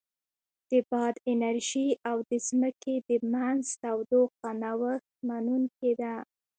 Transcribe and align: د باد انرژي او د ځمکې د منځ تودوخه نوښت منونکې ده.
د 0.69 0.71
باد 0.89 1.15
انرژي 1.31 1.87
او 2.09 2.17
د 2.29 2.31
ځمکې 2.47 2.95
د 3.07 3.09
منځ 3.33 3.61
تودوخه 3.81 4.49
نوښت 4.63 5.09
منونکې 5.27 5.91
ده. 6.01 6.13